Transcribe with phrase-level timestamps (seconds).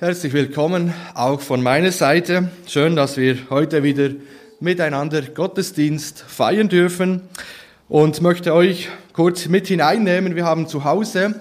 [0.00, 2.50] Herzlich willkommen auch von meiner Seite.
[2.66, 4.08] Schön, dass wir heute wieder
[4.58, 7.28] miteinander Gottesdienst feiern dürfen
[7.86, 10.36] und möchte euch kurz mit hineinnehmen.
[10.36, 11.34] Wir haben zu Hause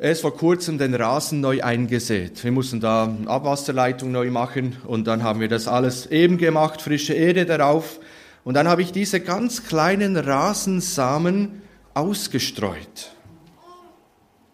[0.00, 2.42] erst vor kurzem den Rasen neu eingesät.
[2.42, 6.82] Wir mussten da eine Abwasserleitung neu machen und dann haben wir das alles eben gemacht,
[6.82, 8.00] frische Erde darauf
[8.42, 11.62] und dann habe ich diese ganz kleinen Rasensamen
[11.94, 13.12] ausgestreut.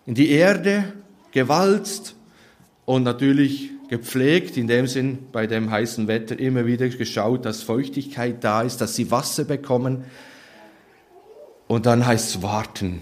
[0.05, 0.93] In die Erde,
[1.33, 2.17] gewalzt
[2.91, 8.43] und natürlich gepflegt, in dem Sinn bei dem heißen Wetter immer wieder geschaut, dass Feuchtigkeit
[8.43, 10.03] da ist, dass sie Wasser bekommen.
[11.69, 13.01] Und dann heißt es warten.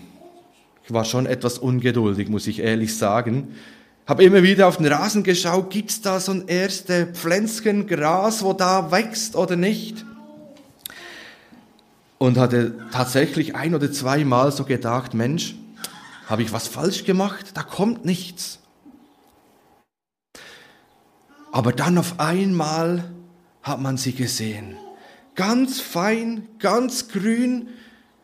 [0.84, 3.54] Ich war schon etwas ungeduldig, muss ich ehrlich sagen.
[4.06, 8.52] Habe immer wieder auf den Rasen geschaut, gibt's da so ein erste Pflänzchen Gras, wo
[8.52, 10.04] da wächst oder nicht?
[12.18, 15.54] Und hatte tatsächlich ein oder zweimal so gedacht, Mensch,
[16.26, 17.52] habe ich was falsch gemacht?
[17.54, 18.58] Da kommt nichts.
[21.52, 23.10] Aber dann auf einmal
[23.62, 24.76] hat man sie gesehen.
[25.34, 27.68] Ganz fein, ganz grün,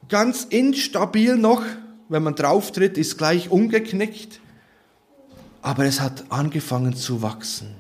[0.09, 1.63] ganz instabil noch.
[2.09, 4.41] Wenn man drauf tritt, ist gleich umgeknickt.
[5.63, 7.75] Aber es hat angefangen zu wachsen.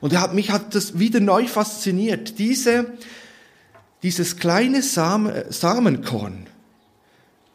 [0.00, 2.38] Und er hat, mich hat das wieder neu fasziniert.
[2.38, 2.92] Diese,
[4.02, 6.46] dieses kleine Samen, Samenkorn,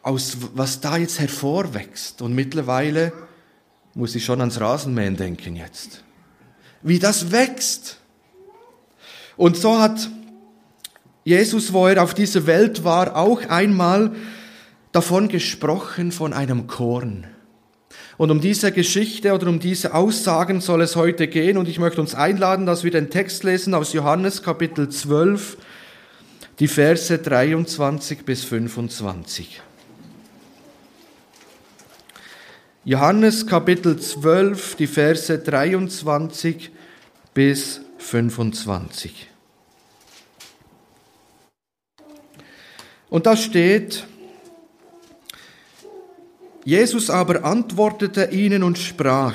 [0.02, 2.22] aus was da jetzt hervorwächst.
[2.22, 3.12] Und mittlerweile
[3.94, 6.02] muss ich schon ans Rasenmähen denken jetzt.
[6.86, 7.98] Wie das wächst.
[9.36, 10.08] Und so hat
[11.24, 14.12] Jesus, wo er auf dieser Welt war, auch einmal
[14.92, 17.26] davon gesprochen von einem Korn.
[18.18, 21.58] Und um diese Geschichte oder um diese Aussagen soll es heute gehen.
[21.58, 25.56] Und ich möchte uns einladen, dass wir den Text lesen aus Johannes Kapitel 12,
[26.60, 29.60] die Verse 23 bis 25.
[32.84, 36.70] Johannes Kapitel 12, die Verse 23
[37.36, 39.28] bis 25.
[43.10, 44.06] Und da steht,
[46.64, 49.34] Jesus aber antwortete ihnen und sprach,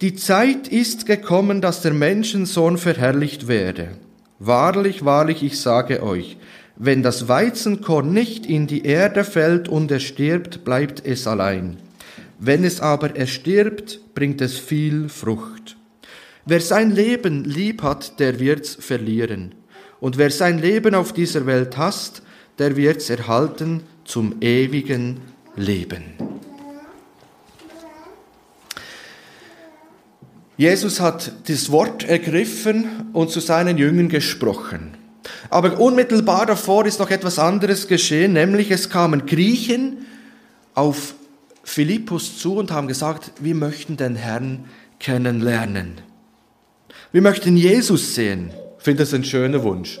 [0.00, 3.96] die Zeit ist gekommen, dass der Menschensohn verherrlicht werde.
[4.38, 6.36] Wahrlich, wahrlich, ich sage euch,
[6.76, 11.78] wenn das Weizenkorn nicht in die Erde fällt und er stirbt, bleibt es allein.
[12.38, 15.76] Wenn es aber erstirbt, bringt es viel Frucht.
[16.46, 19.54] Wer sein Leben lieb hat, der wird's verlieren.
[19.98, 22.22] Und wer sein Leben auf dieser Welt hasst,
[22.58, 25.20] der wird's erhalten zum ewigen
[25.56, 26.02] Leben.
[30.56, 34.96] Jesus hat das Wort ergriffen und zu seinen Jüngern gesprochen.
[35.48, 40.04] Aber unmittelbar davor ist noch etwas anderes geschehen, nämlich es kamen Griechen
[40.74, 41.14] auf
[41.64, 44.66] Philippus zu und haben gesagt, wir möchten den Herrn
[45.00, 46.02] kennenlernen.
[47.14, 48.50] Wir möchten Jesus sehen.
[48.76, 50.00] Ich finde das ein schöner Wunsch.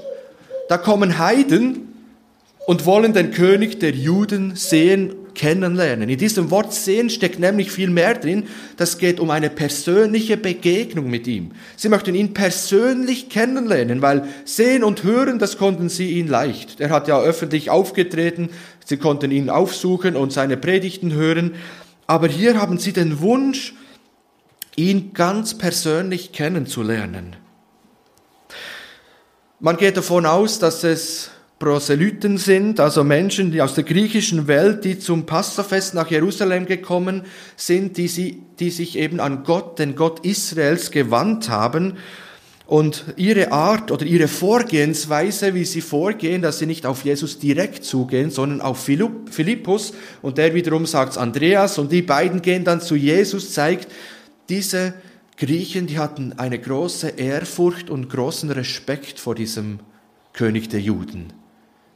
[0.68, 1.94] Da kommen Heiden
[2.66, 6.08] und wollen den König der Juden sehen, kennenlernen.
[6.08, 8.48] In diesem Wort sehen steckt nämlich viel mehr drin.
[8.78, 11.52] Das geht um eine persönliche Begegnung mit ihm.
[11.76, 16.80] Sie möchten ihn persönlich kennenlernen, weil sehen und hören, das konnten sie ihn leicht.
[16.80, 18.48] Er hat ja öffentlich aufgetreten,
[18.84, 21.52] sie konnten ihn aufsuchen und seine Predigten hören.
[22.08, 23.72] Aber hier haben sie den Wunsch,
[24.76, 27.36] ihn ganz persönlich kennenzulernen.
[29.60, 34.84] Man geht davon aus, dass es Proselyten sind, also Menschen, die aus der griechischen Welt,
[34.84, 37.22] die zum Passafest nach Jerusalem gekommen
[37.56, 41.94] sind, die, sie, die sich eben an Gott, den Gott Israels, gewandt haben
[42.66, 47.84] und ihre Art oder ihre Vorgehensweise, wie sie vorgehen, dass sie nicht auf Jesus direkt
[47.84, 52.96] zugehen, sondern auf Philippus und der wiederum sagt Andreas und die beiden gehen dann zu
[52.96, 53.88] Jesus, zeigt,
[54.48, 54.94] diese
[55.36, 59.80] Griechen, die hatten eine große Ehrfurcht und großen Respekt vor diesem
[60.32, 61.32] König der Juden.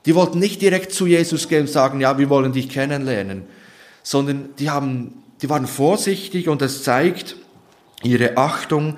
[0.07, 3.45] Die wollten nicht direkt zu Jesus gehen und sagen, ja, wir wollen dich kennenlernen,
[4.03, 7.37] sondern die haben, die waren vorsichtig und es zeigt
[8.03, 8.97] ihre Achtung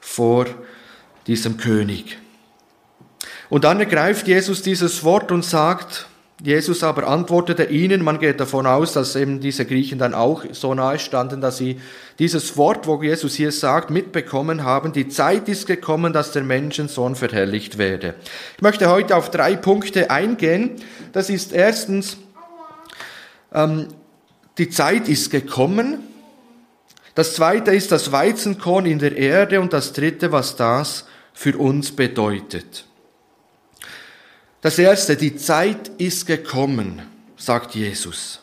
[0.00, 0.46] vor
[1.26, 2.18] diesem König.
[3.50, 6.06] Und dann ergreift Jesus dieses Wort und sagt,
[6.42, 10.72] Jesus aber antwortete ihnen, man geht davon aus, dass eben diese Griechen dann auch so
[10.74, 11.80] nahe standen, dass sie
[12.18, 17.14] dieses Wort, wo Jesus hier sagt, mitbekommen haben, die Zeit ist gekommen, dass der Menschensohn
[17.14, 18.14] verherrlicht werde.
[18.56, 20.76] Ich möchte heute auf drei Punkte eingehen.
[21.12, 22.16] Das ist erstens,
[23.52, 23.88] ähm,
[24.58, 26.00] die Zeit ist gekommen.
[27.14, 31.92] Das zweite ist das Weizenkorn in der Erde und das dritte, was das für uns
[31.92, 32.84] bedeutet.
[34.60, 37.02] Das erste, die Zeit ist gekommen,
[37.36, 38.40] sagt Jesus.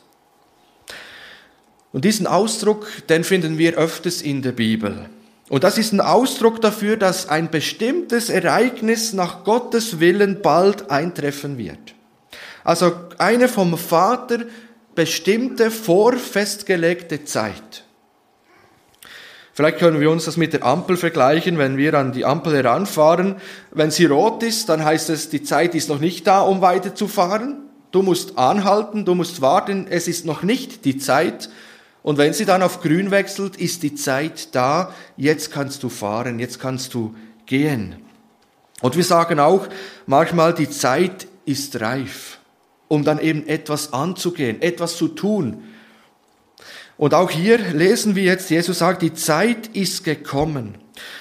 [1.96, 5.06] Und diesen Ausdruck, den finden wir öfters in der Bibel.
[5.48, 11.58] Und das ist ein Ausdruck dafür, dass ein bestimmtes Ereignis nach Gottes Willen bald eintreffen
[11.58, 11.96] wird.
[12.66, 14.40] Also eine vom Vater
[14.94, 17.86] bestimmte, vorfestgelegte Zeit.
[19.54, 23.38] Vielleicht können wir uns das mit der Ampel vergleichen, wenn wir an die Ampel heranfahren.
[23.72, 27.70] Wenn sie rot ist, dann heißt es, die Zeit ist noch nicht da, um weiterzufahren.
[27.92, 31.50] Du musst anhalten, du musst warten, es ist noch nicht die Zeit.
[32.06, 36.38] Und wenn sie dann auf grün wechselt, ist die Zeit da, jetzt kannst du fahren,
[36.38, 37.16] jetzt kannst du
[37.48, 37.96] gehen.
[38.82, 39.68] Und wir sagen auch
[40.06, 42.38] manchmal, die Zeit ist reif,
[42.90, 45.64] um dann eben etwas anzugehen, etwas zu tun,
[46.98, 50.76] und auch hier lesen wir jetzt, Jesus sagt, die Zeit ist gekommen.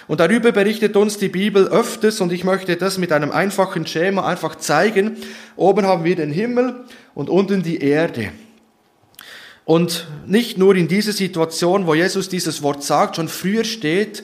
[0.06, 4.24] Und darüber berichtet uns die Bibel öfters und ich möchte das mit einem einfachen Schema
[4.24, 5.16] einfach zeigen.
[5.56, 6.84] Oben haben wir den Himmel
[7.14, 8.30] und unten die Erde.
[9.64, 14.22] Und nicht nur in dieser Situation, wo Jesus dieses Wort sagt, schon früher steht,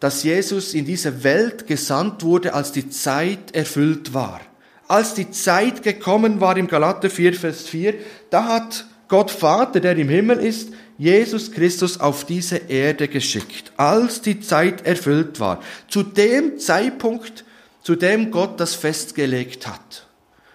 [0.00, 4.40] dass Jesus in diese Welt gesandt wurde, als die Zeit erfüllt war.
[4.88, 7.94] Als die Zeit gekommen war im Galater 4, Vers 4,
[8.30, 14.20] da hat Gott Vater, der im Himmel ist, Jesus Christus auf diese Erde geschickt, als
[14.20, 17.44] die Zeit erfüllt war, zu dem Zeitpunkt,
[17.82, 20.06] zu dem Gott das festgelegt hat.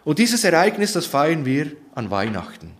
[0.03, 2.71] Und dieses Ereignis, das feiern wir an Weihnachten.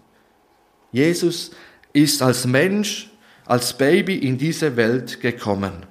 [0.96, 1.52] Jesus
[1.92, 3.10] ist als Mensch,
[3.46, 5.86] als Baby in diese Welt gekommen.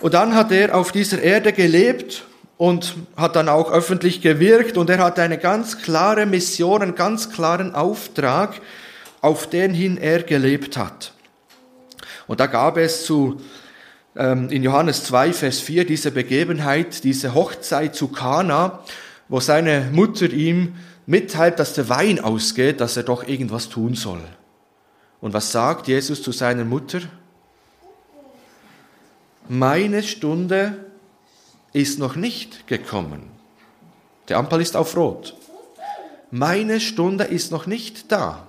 [0.00, 2.24] Und dann hat er auf dieser Erde gelebt
[2.56, 7.30] und hat dann auch öffentlich gewirkt und er hat eine ganz klare Mission, einen ganz
[7.30, 8.60] klaren Auftrag,
[9.20, 11.12] auf den hin er gelebt hat.
[12.26, 13.42] Und da gab es zu,
[14.16, 18.80] ähm, in Johannes 2, Vers 4 diese Begebenheit, diese Hochzeit zu Kana,
[19.28, 24.20] wo seine Mutter ihm mitteilt, dass der Wein ausgeht, dass er doch irgendwas tun soll.
[25.20, 27.00] Und was sagt Jesus zu seiner Mutter?
[29.48, 30.84] Meine Stunde
[31.72, 33.22] ist noch nicht gekommen.
[34.28, 35.36] Der Ampel ist auf Rot.
[36.30, 38.48] Meine Stunde ist noch nicht da.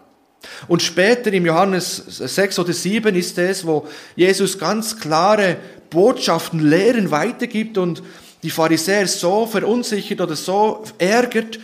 [0.68, 5.58] Und später im Johannes 6 oder 7 ist es, wo Jesus ganz klare
[5.90, 8.02] Botschaften, Lehren weitergibt und
[8.44, 11.60] die Pharisäer so verunsichert oder so ärgert,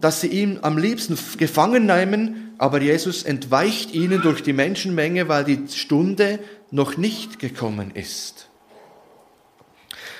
[0.00, 5.44] dass sie ihn am liebsten gefangen nehmen, aber Jesus entweicht ihnen durch die Menschenmenge, weil
[5.44, 6.38] die Stunde
[6.70, 8.48] noch nicht gekommen ist.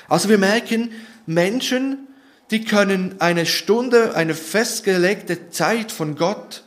[0.08, 0.90] Also wir merken,
[1.26, 2.08] Menschen,
[2.50, 6.64] die können eine Stunde, eine festgelegte Zeit von Gott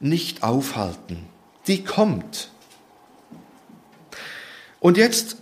[0.00, 1.26] nicht aufhalten.
[1.66, 2.50] Die kommt.
[4.80, 5.36] Und jetzt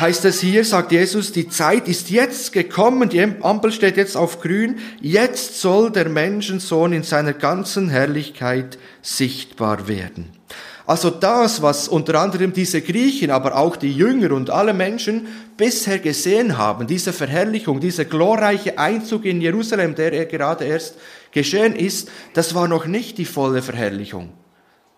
[0.00, 4.40] heißt es hier, sagt Jesus, die Zeit ist jetzt gekommen, die Ampel steht jetzt auf
[4.40, 10.30] grün, jetzt soll der Menschensohn in seiner ganzen Herrlichkeit sichtbar werden.
[10.86, 15.26] Also das, was unter anderem diese Griechen, aber auch die Jünger und alle Menschen
[15.56, 20.94] bisher gesehen haben, diese Verherrlichung, dieser glorreiche Einzug in Jerusalem, der er gerade erst
[21.32, 24.32] geschehen ist, das war noch nicht die volle Verherrlichung.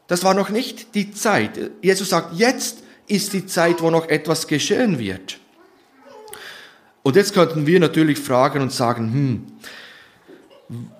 [0.08, 1.58] Das war noch nicht die Zeit.
[1.82, 5.38] Jesus sagt, jetzt ist die Zeit, wo noch etwas geschehen wird.
[7.02, 9.46] Und jetzt könnten wir natürlich fragen und sagen, hm,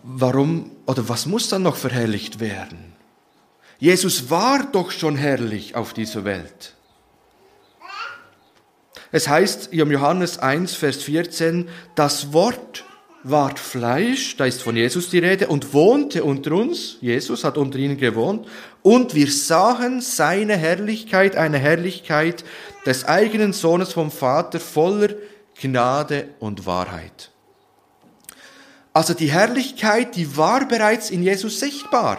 [0.03, 2.95] warum oder was muss dann noch verherrlicht werden?
[3.79, 6.75] Jesus war doch schon herrlich auf dieser Welt.
[9.13, 12.85] Es heißt im Johannes 1, Vers 14, das Wort
[13.25, 17.79] ward Fleisch, da ist von Jesus die Rede, und wohnte unter uns, Jesus hat unter
[17.79, 18.47] ihnen gewohnt,
[18.83, 22.45] und wir sahen seine Herrlichkeit, eine Herrlichkeit
[22.87, 25.11] des eigenen Sohnes vom Vater voller
[25.61, 27.31] Gnade und Wahrheit.
[28.93, 32.19] Also die Herrlichkeit, die war bereits in Jesus sichtbar.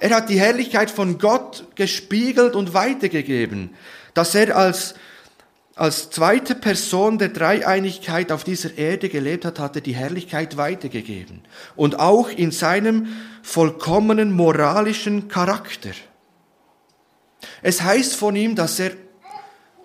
[0.00, 3.70] Er hat die Herrlichkeit von Gott gespiegelt und weitergegeben,
[4.14, 4.94] dass er als,
[5.74, 11.42] als zweite Person der Dreieinigkeit auf dieser Erde gelebt hat, hat er die Herrlichkeit weitergegeben.
[11.76, 13.08] Und auch in seinem
[13.42, 15.92] vollkommenen moralischen Charakter.
[17.62, 18.92] Es heißt von ihm, dass er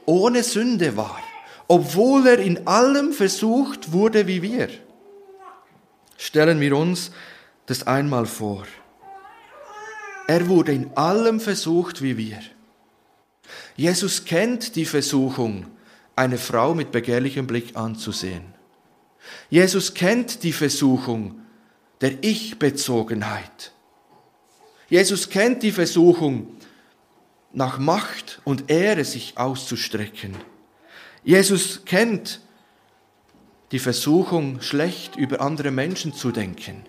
[0.06, 1.20] ohne Sünde war,
[1.67, 4.70] obwohl er in allem versucht wurde wie wir.
[6.17, 7.12] Stellen wir uns
[7.65, 8.65] das einmal vor.
[10.27, 12.39] Er wurde in allem versucht wie wir.
[13.77, 15.65] Jesus kennt die Versuchung,
[16.17, 18.53] eine Frau mit begehrlichem Blick anzusehen.
[19.50, 21.41] Jesus kennt die Versuchung
[22.01, 23.71] der Ich-Bezogenheit.
[24.89, 26.47] Jesus kennt die Versuchung,
[27.53, 30.36] nach Macht und Ehre sich auszustrecken.
[31.24, 32.41] Jesus kennt
[33.71, 36.83] die Versuchung, schlecht über andere Menschen zu denken.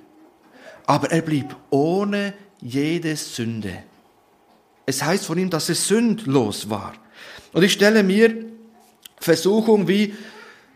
[0.87, 3.83] Aber er blieb ohne jede Sünde.
[4.87, 6.95] Es heißt von ihm, dass er sündlos war.
[7.53, 8.48] Und ich stelle mir
[9.21, 10.15] Versuchung wie,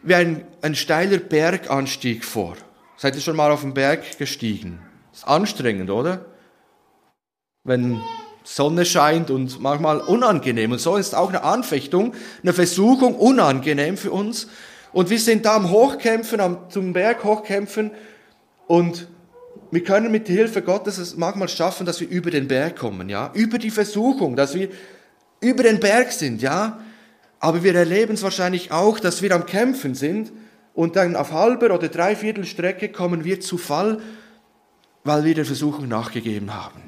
[0.02, 2.56] wie ein, ein steiler Berganstieg vor.
[2.96, 4.80] Seid ihr schon mal auf den Berg gestiegen?
[5.12, 6.24] Ist anstrengend, oder?
[7.64, 8.00] Wenn
[8.44, 10.72] Sonne scheint und manchmal unangenehm.
[10.72, 14.48] Und so ist auch eine Anfechtung, eine Versuchung unangenehm für uns.
[14.92, 17.92] Und wir sind da am Hochkämpfen, am, zum Berg hochkämpfen
[18.66, 19.08] und
[19.70, 23.08] wir können mit der Hilfe Gottes es manchmal schaffen, dass wir über den Berg kommen,
[23.08, 24.68] ja, über die Versuchung, dass wir
[25.40, 26.78] über den Berg sind, ja.
[27.42, 30.32] Aber wir erleben es wahrscheinlich auch, dass wir am Kämpfen sind
[30.74, 34.00] und dann auf halber oder dreiviertel Strecke kommen wir zu Fall,
[35.02, 36.80] weil wir der Versuchung nachgegeben haben.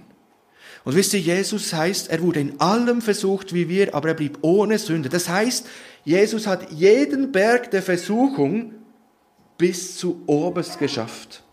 [0.84, 4.38] Und wisst ihr, Jesus heißt, er wurde in allem versucht wie wir, aber er blieb
[4.42, 5.08] ohne Sünde.
[5.08, 5.66] Das heißt,
[6.04, 8.74] Jesus hat jeden Berg der Versuchung
[9.58, 11.43] bis zu oberst geschafft.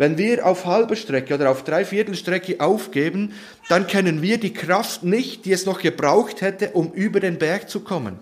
[0.00, 3.34] Wenn wir auf halber Strecke oder auf Dreiviertelstrecke aufgeben,
[3.68, 7.68] dann kennen wir die Kraft nicht, die es noch gebraucht hätte, um über den Berg
[7.68, 8.18] zu kommen.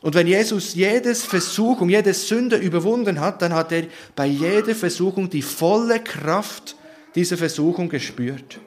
[0.00, 3.84] Und wenn Jesus jedes Versuchung, jede Sünde überwunden hat, dann hat er
[4.16, 6.74] bei jeder Versuchung die volle Kraft
[7.14, 8.58] dieser Versuchung gespürt.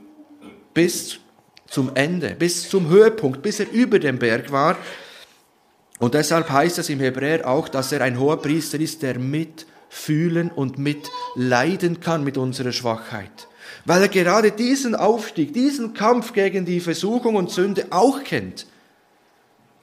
[0.74, 1.17] Bis
[1.67, 4.77] zum Ende, bis zum Höhepunkt, bis er über dem Berg war.
[6.00, 9.65] Und deshalb heißt es im Hebräer auch, dass er ein hoher Priester ist, der mit
[9.95, 13.47] fühlen und mitleiden kann mit unserer Schwachheit.
[13.85, 18.67] Weil er gerade diesen Aufstieg, diesen Kampf gegen die Versuchung und Sünde auch kennt.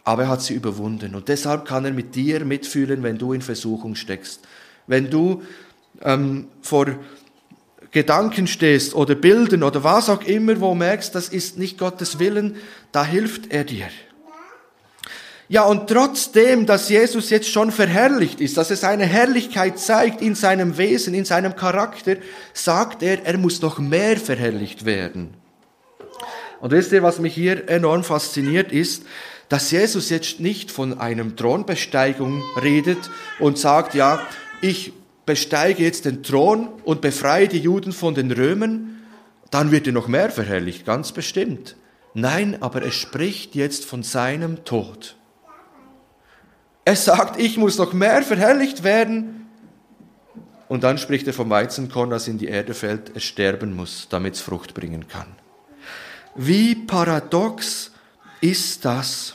[0.04, 3.40] Aber er hat sie überwunden und deshalb kann er mit dir mitfühlen, wenn du in
[3.40, 4.40] Versuchung steckst.
[4.86, 5.42] Wenn du
[6.02, 6.86] ähm, vor
[7.90, 12.56] Gedanken stehst oder Bildern oder was auch immer, wo merkst, das ist nicht Gottes Willen,
[12.90, 13.88] da hilft er dir.
[15.52, 20.34] Ja, und trotzdem, dass Jesus jetzt schon verherrlicht ist, dass er seine Herrlichkeit zeigt in
[20.34, 22.16] seinem Wesen, in seinem Charakter,
[22.54, 25.34] sagt er, er muss noch mehr verherrlicht werden.
[26.62, 29.04] Und wisst ihr, was mich hier enorm fasziniert ist,
[29.50, 34.26] dass Jesus jetzt nicht von einem Thronbesteigung redet und sagt, ja,
[34.62, 34.94] ich
[35.26, 39.02] besteige jetzt den Thron und befreie die Juden von den Römern,
[39.50, 41.76] dann wird er noch mehr verherrlicht, ganz bestimmt.
[42.14, 45.16] Nein, aber er spricht jetzt von seinem Tod.
[46.84, 49.46] Er sagt, ich muss noch mehr verherrlicht werden.
[50.68, 54.34] Und dann spricht er vom Weizenkorn, das in die Erde fällt, es sterben muss, damit
[54.34, 55.26] es Frucht bringen kann.
[56.34, 57.92] Wie paradox
[58.40, 59.34] ist das?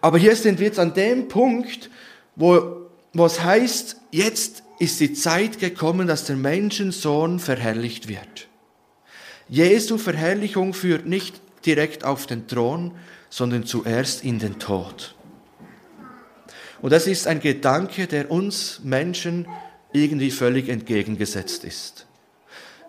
[0.00, 1.90] Aber hier sind wir jetzt an dem Punkt,
[2.36, 8.48] wo, es heißt, jetzt ist die Zeit gekommen, dass der Menschensohn verherrlicht wird.
[9.48, 12.92] Jesu Verherrlichung führt nicht direkt auf den Thron,
[13.28, 15.16] sondern zuerst in den Tod.
[16.82, 19.46] Und das ist ein Gedanke, der uns Menschen
[19.92, 22.06] irgendwie völlig entgegengesetzt ist.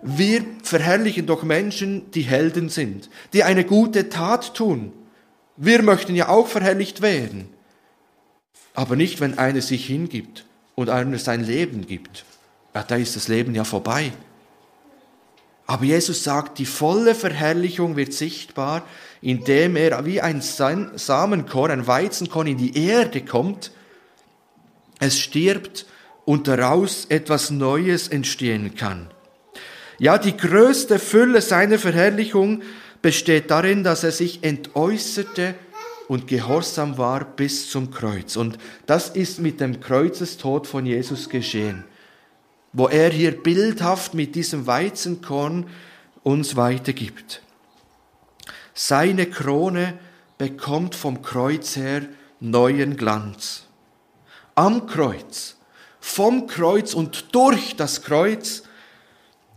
[0.01, 4.93] Wir verherrlichen doch Menschen, die Helden sind, die eine gute Tat tun.
[5.57, 7.49] Wir möchten ja auch verherrlicht werden.
[8.73, 10.45] Aber nicht, wenn einer sich hingibt
[10.75, 12.25] und einer sein Leben gibt.
[12.73, 14.11] Ja, da ist das Leben ja vorbei.
[15.67, 18.83] Aber Jesus sagt, die volle Verherrlichung wird sichtbar,
[19.21, 23.71] indem er wie ein Samenkorn, ein Weizenkorn in die Erde kommt
[25.01, 25.85] es stirbt
[26.23, 29.07] und daraus etwas Neues entstehen kann.
[29.97, 32.61] Ja, die größte Fülle seiner Verherrlichung
[33.01, 35.55] besteht darin, dass er sich entäußerte
[36.07, 38.35] und gehorsam war bis zum Kreuz.
[38.35, 41.83] Und das ist mit dem Kreuzestod von Jesus geschehen,
[42.71, 45.67] wo er hier bildhaft mit diesem Weizenkorn
[46.23, 47.41] uns weitergibt.
[48.73, 49.97] Seine Krone
[50.37, 52.03] bekommt vom Kreuz her
[52.39, 53.67] neuen Glanz
[54.55, 55.57] am Kreuz,
[55.99, 58.63] vom Kreuz und durch das Kreuz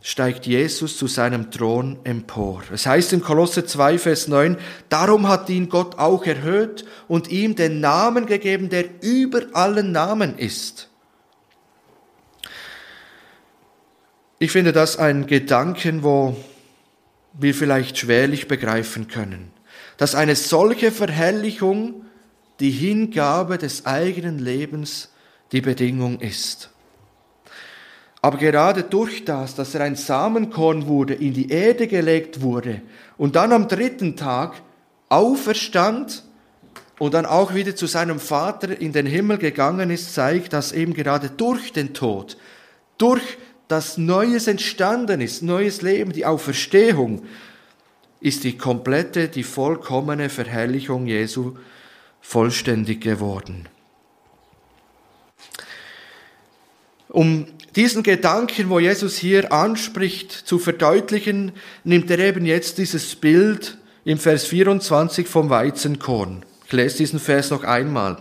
[0.03, 2.63] steigt Jesus zu seinem Thron empor.
[2.71, 4.59] Es heißt in Kolosse 2, Vers 9,
[4.91, 10.37] darum hat ihn Gott auch erhöht und ihm den Namen gegeben, der über allen Namen
[10.37, 10.91] ist.
[14.39, 16.37] Ich finde das ein Gedanken, wo
[17.33, 19.53] wir vielleicht schwerlich begreifen können,
[19.97, 22.05] dass eine solche Verherrlichung
[22.61, 25.11] die Hingabe des eigenen Lebens
[25.53, 26.71] die Bedingung ist.
[28.21, 32.81] Aber gerade durch das, dass er ein Samenkorn wurde, in die Erde gelegt wurde
[33.19, 34.63] und dann am dritten Tag
[35.11, 36.25] auferstand
[36.99, 40.95] und dann auch wieder zu seinem Vater in den Himmel gegangen ist, zeigt, dass eben
[40.95, 42.39] gerade durch den Tod,
[42.97, 43.37] durch
[43.69, 47.25] das Neues entstanden ist, neues Leben, die Auferstehung,
[48.21, 51.57] ist die komplette, die vollkommene Verherrlichung Jesu
[52.25, 53.69] vollständig geworden.
[57.09, 61.53] Um diesen Gedanken, wo Jesus hier anspricht, zu verdeutlichen,
[61.85, 66.45] nimmt er eben jetzt dieses Bild im Vers 24 vom Weizenkorn.
[66.67, 68.17] Ich lese diesen Vers noch einmal.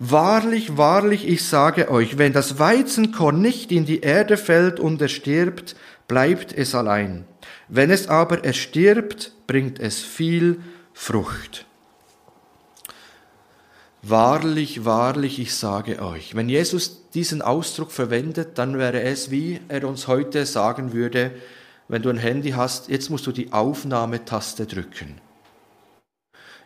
[0.00, 5.12] Wahrlich, wahrlich, ich sage euch, wenn das Weizenkorn nicht in die Erde fällt und es
[5.12, 5.74] stirbt,
[6.06, 7.24] bleibt es allein.
[7.68, 10.60] Wenn es aber erstirbt, bringt es viel
[10.92, 11.67] Frucht.
[14.02, 16.34] Wahrlich, wahrlich, ich sage euch.
[16.34, 21.32] Wenn Jesus diesen Ausdruck verwendet, dann wäre es, wie er uns heute sagen würde,
[21.88, 25.20] wenn du ein Handy hast, jetzt musst du die Aufnahmetaste drücken.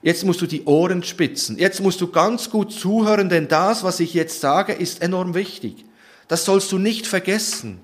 [0.03, 1.59] Jetzt musst du die Ohren spitzen.
[1.59, 5.85] Jetzt musst du ganz gut zuhören, denn das, was ich jetzt sage, ist enorm wichtig.
[6.27, 7.81] Das sollst du nicht vergessen.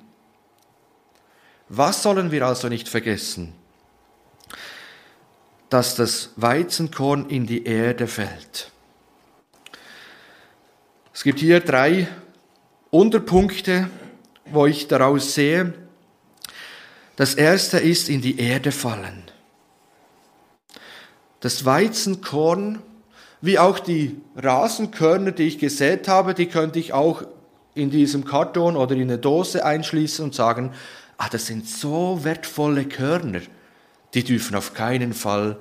[1.69, 3.52] Was sollen wir also nicht vergessen?
[5.71, 8.73] Dass das Weizenkorn in die Erde fällt.
[11.19, 12.07] Es gibt hier drei
[12.93, 13.91] Unterpunkte,
[14.53, 15.75] wo ich daraus sehe.
[17.17, 19.25] Das erste ist in die Erde fallen
[21.41, 22.79] das Weizenkorn,
[23.41, 27.25] wie auch die Rasenkörner, die ich gesät habe, die könnte ich auch
[27.75, 30.73] in diesem Karton oder in eine Dose einschließen und sagen,
[31.17, 33.41] ah, das sind so wertvolle Körner,
[34.15, 35.59] die dürfen auf keinen Fall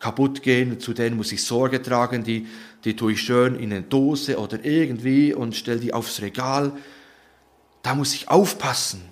[0.00, 2.48] kaputt gehen, zu denen muss ich Sorge tragen, die,
[2.84, 6.72] die tue ich schön in eine Dose oder irgendwie und stelle die aufs Regal.
[7.82, 9.02] Da muss ich aufpassen.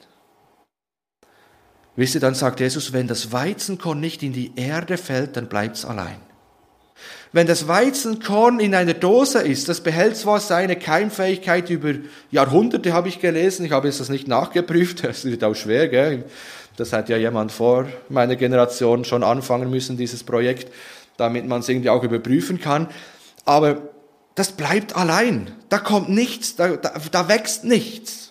[1.94, 5.84] Wisst ihr, dann sagt Jesus, wenn das Weizenkorn nicht in die Erde fällt, dann bleibt's
[5.84, 6.20] allein.
[7.32, 11.94] Wenn das Weizenkorn in einer Dose ist, das behält zwar seine Keimfähigkeit über
[12.30, 16.24] Jahrhunderte, habe ich gelesen, ich habe jetzt das nicht nachgeprüft, das wird auch schwer, gell?
[16.78, 20.72] Das hat ja jemand vor meiner Generation schon anfangen müssen, dieses Projekt,
[21.16, 22.86] damit man es irgendwie auch überprüfen kann.
[23.44, 23.82] Aber
[24.36, 25.50] das bleibt allein.
[25.70, 28.30] Da kommt nichts, da, da, da wächst nichts.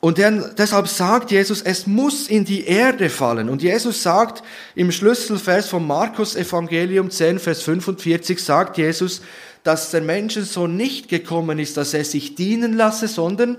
[0.00, 3.48] Und deshalb sagt Jesus, es muss in die Erde fallen.
[3.48, 4.42] Und Jesus sagt
[4.74, 9.22] im Schlüsselvers vom Markus Evangelium 10, Vers 45, sagt Jesus,
[9.62, 13.56] dass der Menschensohn nicht gekommen ist, dass er sich dienen lasse, sondern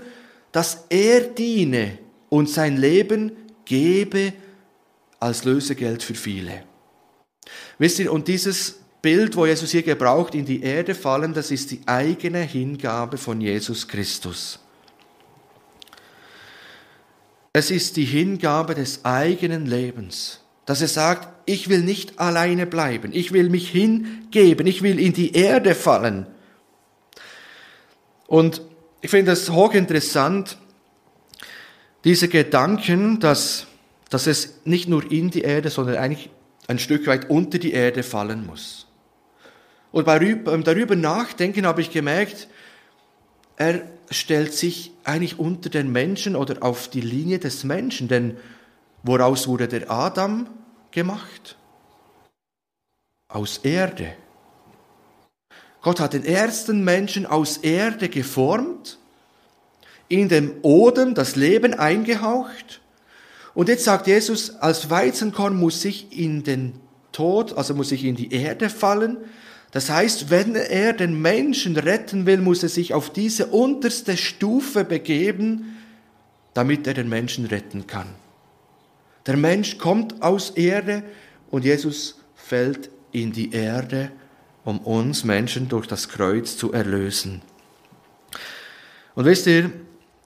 [0.52, 1.98] dass er diene
[2.32, 3.32] und sein Leben
[3.66, 4.32] gebe
[5.20, 6.64] als Lösegeld für viele.
[7.76, 11.70] Wisst ihr, und dieses Bild, wo Jesus hier gebraucht, in die Erde fallen, das ist
[11.72, 14.58] die eigene Hingabe von Jesus Christus.
[17.52, 23.10] Es ist die Hingabe des eigenen Lebens, dass er sagt, ich will nicht alleine bleiben,
[23.12, 26.26] ich will mich hingeben, ich will in die Erde fallen.
[28.26, 28.62] Und
[29.02, 30.56] ich finde es hochinteressant,
[32.04, 33.66] diese Gedanken, dass,
[34.10, 36.30] dass es nicht nur in die Erde, sondern eigentlich
[36.66, 38.86] ein Stück weit unter die Erde fallen muss.
[39.90, 42.48] Und beim darüber nachdenken habe ich gemerkt,
[43.56, 48.36] er stellt sich eigentlich unter den Menschen oder auf die Linie des Menschen, denn
[49.02, 50.48] woraus wurde der Adam
[50.90, 51.56] gemacht?
[53.28, 54.14] Aus Erde.
[55.82, 58.98] Gott hat den ersten Menschen aus Erde geformt,
[60.12, 62.82] in dem Odem das Leben eingehaucht.
[63.54, 66.74] Und jetzt sagt Jesus, als Weizenkorn muss ich in den
[67.12, 69.16] Tod, also muss ich in die Erde fallen,
[69.70, 74.84] das heißt, wenn er den Menschen retten will, muss er sich auf diese unterste Stufe
[74.84, 75.78] begeben,
[76.52, 78.08] damit er den Menschen retten kann.
[79.24, 81.04] Der Mensch kommt aus Erde
[81.50, 84.12] und Jesus fällt in die Erde,
[84.64, 87.40] um uns Menschen durch das Kreuz zu erlösen.
[89.14, 89.70] Und wisst ihr,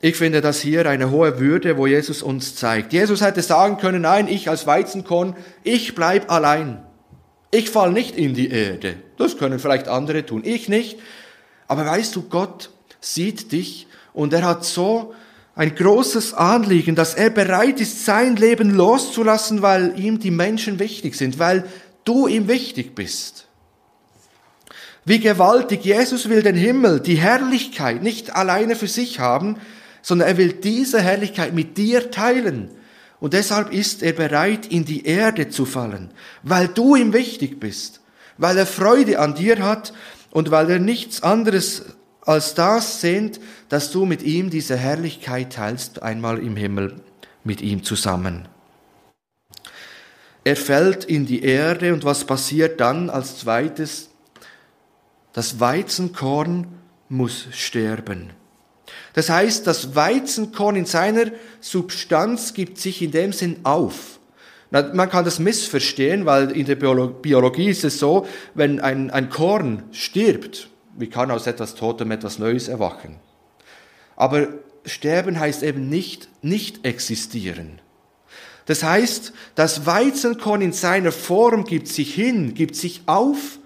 [0.01, 2.93] ich finde das hier eine hohe Würde, wo Jesus uns zeigt.
[2.93, 6.83] Jesus hätte sagen können, nein, ich als Weizenkorn, ich bleib allein.
[7.51, 8.97] Ich fall nicht in die Erde.
[9.17, 10.99] Das können vielleicht andere tun, ich nicht.
[11.69, 15.15] Aber weißt du, Gott sieht dich und er hat so
[15.55, 21.17] ein großes Anliegen, dass er bereit ist, sein Leben loszulassen, weil ihm die Menschen wichtig
[21.17, 21.65] sind, weil
[22.05, 23.47] du ihm wichtig bist.
[25.07, 29.57] Wie gewaltig, Jesus will den Himmel, die Herrlichkeit nicht alleine für sich haben,
[30.07, 32.71] sondern er will diese Herrlichkeit mit dir teilen.
[33.19, 36.13] Und deshalb ist er bereit, in die Erde zu fallen,
[36.45, 38.01] weil du ihm wichtig bist,
[38.39, 39.93] weil er Freude an dir hat
[40.31, 41.87] und weil er nichts anderes
[42.21, 47.01] als das sehnt, dass du mit ihm diese Herrlichkeit teilst, einmal im Himmel
[47.43, 48.47] mit ihm zusammen.
[50.45, 54.11] Er fällt in die Erde und was passiert dann als zweites?
[55.33, 56.69] Das Weizenkorn
[57.09, 58.31] muss sterben.
[59.17, 64.21] Das heißt, das Weizenkorn in seiner Substanz gibt sich in dem Sinn auf.
[64.71, 69.85] Man kann das missverstehen, weil in der Biologie ist es so, wenn ein, ein Korn
[69.91, 73.17] stirbt, wie kann aus etwas Totem etwas Neues erwachen?
[74.17, 74.49] Aber
[74.85, 77.81] sterben heißt eben nicht nicht existieren.
[78.67, 83.59] Das heißt, das Weizenkorn in seiner Form gibt sich hin, gibt sich auf,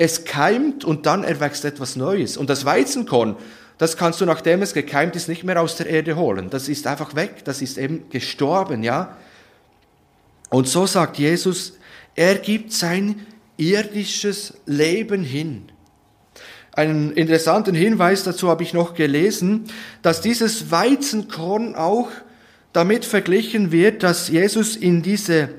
[0.00, 2.36] Es keimt und dann erwächst etwas Neues.
[2.36, 3.36] Und das Weizenkorn,
[3.78, 6.50] das kannst du, nachdem es gekeimt ist, nicht mehr aus der Erde holen.
[6.50, 9.16] Das ist einfach weg, das ist eben gestorben, ja.
[10.50, 11.78] Und so sagt Jesus,
[12.16, 15.70] er gibt sein irdisches Leben hin.
[16.72, 19.64] Einen interessanten Hinweis dazu habe ich noch gelesen,
[20.02, 22.08] dass dieses Weizenkorn auch
[22.72, 25.50] damit verglichen wird, dass Jesus in diese,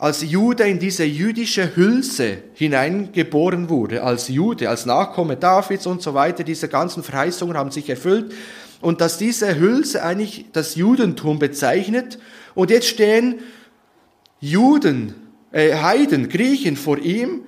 [0.00, 6.14] als Jude in diese jüdische Hülse hineingeboren wurde, als Jude, als Nachkomme Davids und so
[6.14, 6.42] weiter.
[6.42, 8.32] Diese ganzen Verheißungen haben sich erfüllt
[8.80, 12.18] und dass diese Hülse eigentlich das Judentum bezeichnet.
[12.54, 13.40] Und jetzt stehen
[14.40, 15.14] Juden,
[15.52, 17.42] äh, Heiden, Griechen vor ihm,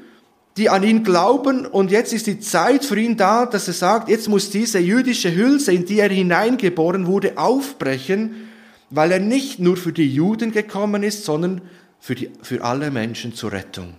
[0.59, 4.11] die an ihn glauben und jetzt ist die Zeit für ihn da, dass er sagt,
[4.11, 8.51] jetzt muss diese jüdische Hülse, in die er hineingeboren wurde, aufbrechen
[8.95, 11.63] weil er nicht nur für die Juden gekommen ist, sondern
[12.03, 13.95] für, die, für alle Menschen zur Rettung.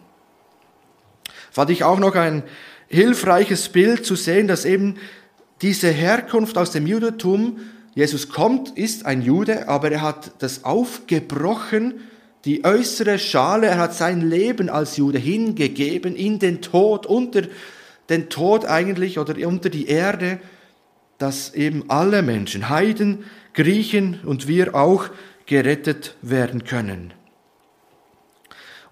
[1.51, 2.43] Fand ich auch noch ein
[2.89, 4.97] hilfreiches Bild zu sehen, dass eben
[5.61, 7.59] diese Herkunft aus dem Judentum,
[7.95, 12.01] Jesus kommt, ist ein Jude, aber er hat das aufgebrochen,
[12.43, 17.43] die äußere Schale, er hat sein Leben als Jude hingegeben in den Tod, unter
[18.09, 20.39] den Tod eigentlich oder unter die Erde,
[21.19, 25.05] dass eben alle Menschen, Heiden, Griechen und wir auch
[25.45, 27.13] gerettet werden können.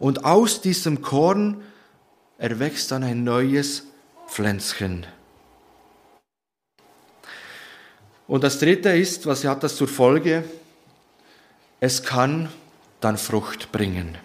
[0.02, 1.62] Und aus diesem Korn
[2.40, 3.84] erwächst dann ein neues
[4.28, 5.06] Pflänzchen.
[8.28, 10.44] Und das dritte ist, was hat das zur Folge?
[11.80, 12.50] Es kann
[13.00, 14.18] dann Frucht bringen.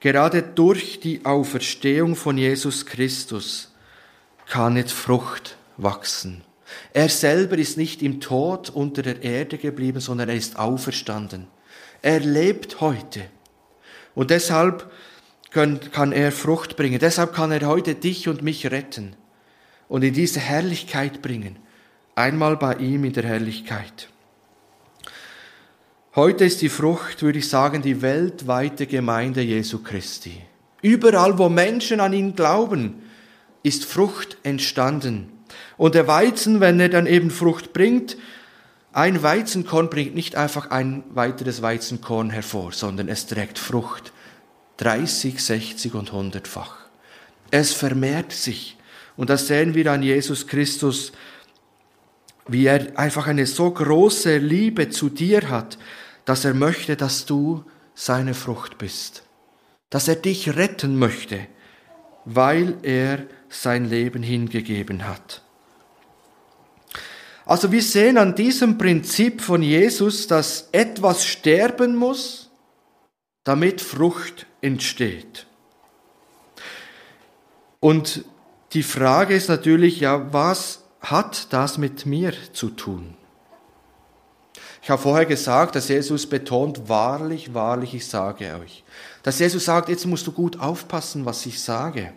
[0.00, 3.70] Gerade durch die Auferstehung von Jesus Christus
[4.46, 6.42] kann jetzt Frucht wachsen.
[6.94, 11.48] Er selber ist nicht im Tod unter der Erde geblieben, sondern er ist auferstanden.
[12.00, 13.28] Er lebt heute.
[14.14, 14.90] Und deshalb
[15.50, 16.98] kann er Frucht bringen.
[16.98, 19.16] Deshalb kann er heute dich und mich retten
[19.88, 21.56] und in diese Herrlichkeit bringen.
[22.14, 24.08] Einmal bei ihm in der Herrlichkeit.
[26.14, 30.42] Heute ist die Frucht, würde ich sagen, die weltweite Gemeinde Jesu Christi.
[30.82, 33.02] Überall, wo Menschen an ihn glauben,
[33.62, 35.30] ist Frucht entstanden.
[35.76, 38.16] Und der Weizen, wenn er dann eben Frucht bringt,
[38.92, 44.12] ein Weizenkorn bringt nicht einfach ein weiteres Weizenkorn hervor, sondern es trägt Frucht.
[44.78, 46.76] 30, 60 und 100-fach.
[47.50, 48.78] Es vermehrt sich.
[49.16, 51.12] Und das sehen wir an Jesus Christus,
[52.48, 55.78] wie er einfach eine so große Liebe zu dir hat,
[56.24, 59.22] dass er möchte, dass du seine Frucht bist.
[59.90, 61.46] Dass er dich retten möchte,
[62.24, 65.42] weil er sein Leben hingegeben hat.
[67.44, 72.50] Also wir sehen an diesem Prinzip von Jesus, dass etwas sterben muss,
[73.44, 75.46] damit Frucht entsteht.
[77.80, 78.24] Und
[78.72, 83.16] die Frage ist natürlich, ja, was hat das mit mir zu tun?
[84.82, 88.84] Ich habe vorher gesagt, dass Jesus betont, wahrlich, wahrlich, ich sage euch.
[89.22, 92.12] Dass Jesus sagt, jetzt musst du gut aufpassen, was ich sage.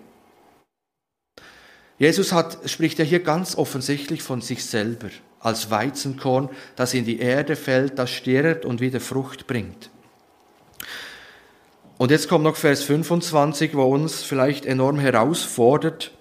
[2.04, 5.08] Jesus hat, spricht ja hier ganz offensichtlich von sich selber
[5.40, 9.90] als Weizenkorn, das in die Erde fällt, das stirbt und wieder Frucht bringt.
[11.98, 16.12] Und jetzt kommt noch Vers 25, wo uns vielleicht enorm herausfordert,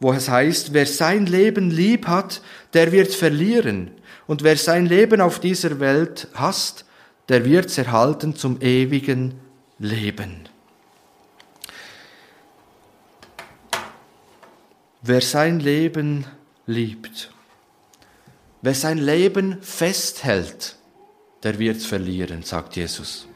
[0.00, 2.42] wo es heißt, wer sein Leben lieb hat,
[2.74, 3.90] der wird verlieren.
[4.26, 6.84] Und wer sein Leben auf dieser Welt hasst,
[7.30, 9.40] der wird's erhalten zum ewigen
[9.78, 10.51] Leben.
[15.04, 16.26] Wer sein Leben
[16.64, 17.32] liebt,
[18.60, 20.76] wer sein Leben festhält,
[21.42, 23.26] der wird's verlieren, sagt Jesus.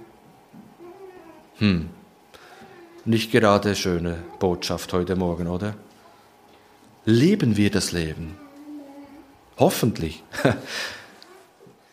[1.57, 1.89] Hm,
[3.05, 5.75] nicht gerade schöne Botschaft heute Morgen, oder?
[7.05, 8.37] Lieben wir das Leben?
[9.59, 10.23] Hoffentlich.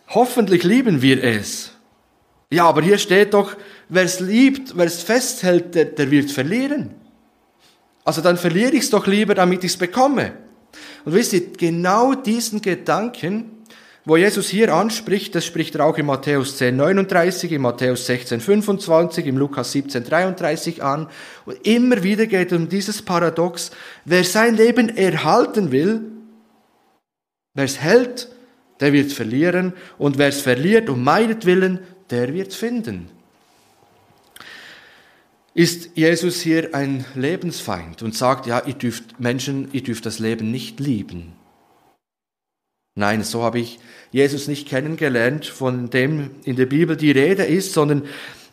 [0.09, 1.71] Hoffentlich lieben wir es.
[2.51, 3.55] Ja, aber hier steht doch,
[3.89, 6.93] wer es liebt, wer es festhält, der, der wird verlieren.
[8.03, 10.33] Also dann verliere ich es doch lieber, damit ich es bekomme.
[11.05, 13.63] Und wisst ihr, genau diesen Gedanken,
[14.05, 18.41] wo Jesus hier anspricht, das spricht er auch in Matthäus 10, 39, in Matthäus 16,
[18.41, 21.07] 25, im Lukas 17, 33 an.
[21.45, 23.71] Und immer wieder geht es um dieses Paradox,
[24.03, 26.01] wer sein Leben erhalten will,
[27.53, 28.27] wer es hält,
[28.81, 33.09] der wird verlieren, und wer es verliert um meinetwillen, der wird finden.
[35.55, 40.49] Ist Jesus hier ein Lebensfeind und sagt, ja, ihr dürft Menschen, ihr dürft das Leben
[40.49, 41.33] nicht lieben?
[42.95, 43.79] Nein, so habe ich
[44.11, 48.03] Jesus nicht kennengelernt, von dem in der Bibel die Rede ist, sondern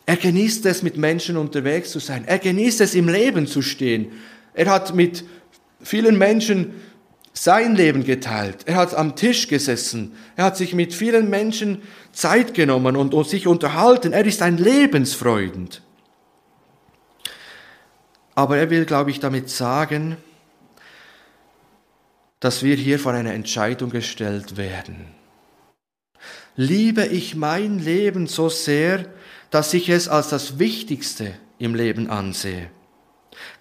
[0.05, 2.23] er genießt es, mit Menschen unterwegs zu sein.
[2.25, 4.11] Er genießt es, im Leben zu stehen.
[4.53, 5.23] Er hat mit
[5.81, 6.73] vielen Menschen
[7.33, 8.63] sein Leben geteilt.
[8.65, 10.13] Er hat am Tisch gesessen.
[10.35, 14.11] Er hat sich mit vielen Menschen Zeit genommen und, sich unterhalten.
[14.11, 15.81] Er ist ein Lebensfreund.
[18.41, 20.17] Aber er will, glaube ich, damit sagen,
[22.39, 25.13] dass wir hier vor eine Entscheidung gestellt werden.
[26.55, 29.05] Liebe ich mein Leben so sehr,
[29.51, 32.71] dass ich es als das Wichtigste im Leben ansehe?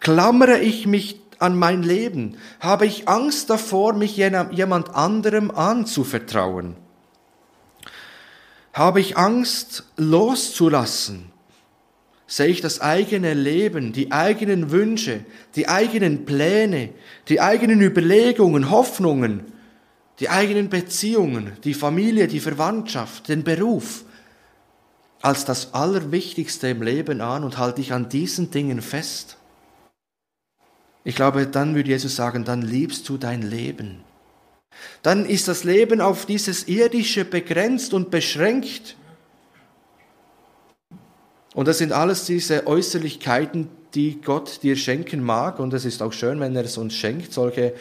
[0.01, 2.39] Klammere ich mich an mein Leben?
[2.59, 6.75] Habe ich Angst davor, mich jemand anderem anzuvertrauen?
[8.73, 11.30] Habe ich Angst loszulassen?
[12.31, 15.25] Sehe ich das eigene Leben, die eigenen Wünsche,
[15.57, 16.91] die eigenen Pläne,
[17.29, 19.51] die eigenen Überlegungen, Hoffnungen,
[20.21, 24.05] die eigenen Beziehungen, die Familie, die Verwandtschaft, den Beruf
[25.23, 29.37] als das Allerwichtigste im Leben an und halte ich an diesen Dingen fest?
[31.03, 34.05] Ich glaube, dann würde Jesus sagen, dann liebst du dein Leben.
[35.03, 38.95] Dann ist das Leben auf dieses Irdische begrenzt und beschränkt.
[41.55, 45.59] Und das sind alles diese Äußerlichkeiten, die Gott dir schenken mag.
[45.59, 47.75] Und es ist auch schön, wenn er es uns schenkt, solche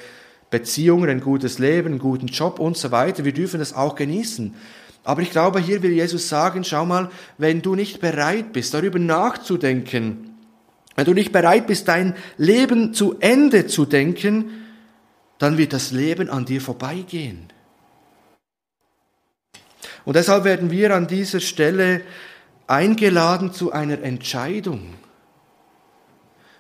[0.50, 3.26] Beziehungen, ein gutes Leben, einen guten Job und so weiter.
[3.26, 4.56] Wir dürfen das auch genießen.
[5.04, 9.00] Aber ich glaube, hier will Jesus sagen, schau mal, wenn du nicht bereit bist, darüber
[9.00, 10.36] nachzudenken,
[10.96, 14.66] wenn du nicht bereit bist, dein Leben zu Ende zu denken,
[15.38, 17.48] dann wird das Leben an dir vorbeigehen.
[20.04, 22.02] Und deshalb werden wir an dieser Stelle
[22.70, 24.94] eingeladen zu einer Entscheidung.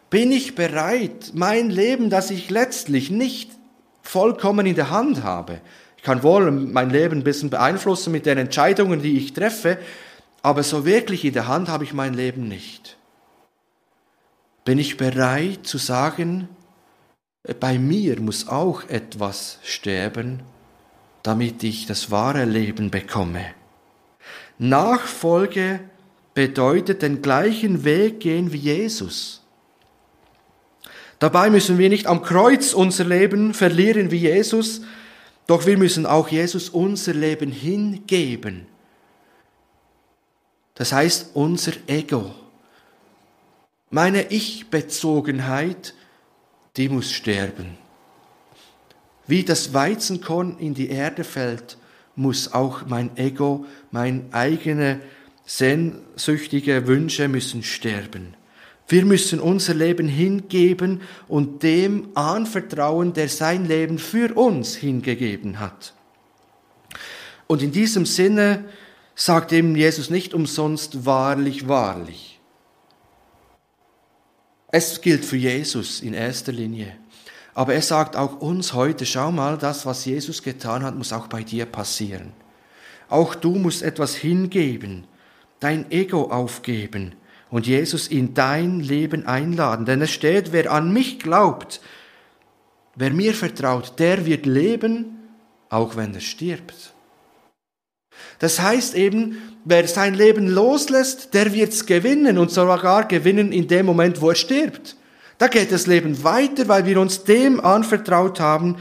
[0.10, 3.52] Bin ich bereit, mein Leben, das ich letztlich nicht
[4.02, 5.62] vollkommen in der Hand habe,
[5.98, 9.78] ich kann wohl mein Leben ein bisschen beeinflussen mit den Entscheidungen, die ich treffe,
[10.42, 12.98] aber so wirklich in der Hand habe ich mein Leben nicht.
[14.64, 16.48] Bin ich bereit zu sagen,
[17.60, 20.42] bei mir muss auch etwas sterben,
[21.22, 23.46] damit ich das wahre Leben bekomme.
[24.58, 25.82] Nachfolge
[26.40, 29.42] bedeutet den gleichen Weg gehen wie Jesus.
[31.20, 34.84] Dabei müssen wir nicht am Kreuz unser Leben verlieren wie Jesus,
[35.48, 38.68] doch wir müssen auch Jesus unser Leben hingeben.
[40.76, 42.34] Das heißt unser Ego,
[43.90, 45.94] meine Ich-Bezogenheit,
[46.78, 47.78] die muss sterben.
[49.28, 51.78] Wie das Weizenkorn in die Erde fällt,
[52.16, 55.02] muss auch mein Ego, mein eigene
[55.50, 58.36] sehnsüchtige Wünsche müssen sterben.
[58.88, 65.96] Wir müssen unser Leben hingeben und dem anvertrauen, der sein Leben für uns hingegeben hat.
[67.48, 68.66] Und in diesem Sinne
[69.16, 72.40] sagt eben Jesus nicht umsonst wahrlich, wahrlich.
[74.72, 76.96] Es gilt für Jesus in erster Linie.
[77.56, 81.26] Aber er sagt auch uns heute, schau mal, das, was Jesus getan hat, muss auch
[81.26, 82.34] bei dir passieren.
[83.10, 85.08] Auch du musst etwas hingeben,
[85.60, 87.16] dein Ego aufgeben
[87.50, 89.86] und Jesus in dein Leben einladen.
[89.86, 91.82] Denn es steht, wer an mich glaubt,
[92.96, 95.18] wer mir vertraut, der wird leben,
[95.70, 96.94] auch wenn er stirbt.
[98.40, 103.86] Das heißt eben, wer sein Leben loslässt, der wird's gewinnen und sogar gewinnen in dem
[103.86, 104.96] Moment, wo er stirbt.
[105.38, 108.76] Da geht das Leben weiter, weil wir uns dem anvertraut haben,